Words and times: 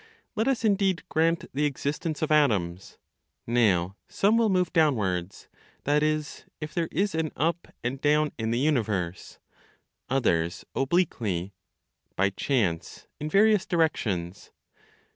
Let 0.35 0.47
us, 0.47 0.65
indeed, 0.65 1.03
grant 1.09 1.45
the 1.53 1.65
existence 1.65 2.23
of 2.23 2.31
atoms; 2.31 2.97
now 3.45 3.97
some 4.07 4.35
will 4.35 4.49
move 4.49 4.73
downwards 4.73 5.47
that 5.83 6.01
is, 6.01 6.45
if 6.59 6.73
there 6.73 6.89
is 6.91 7.13
an 7.13 7.31
up 7.35 7.67
and 7.83 8.01
down 8.01 8.31
in 8.35 8.49
the 8.49 8.57
universe 8.57 9.37
others 10.09 10.65
obliquely, 10.73 11.53
by 12.15 12.31
chance, 12.31 13.05
in 13.19 13.29
various 13.29 13.67
directions. 13.67 14.49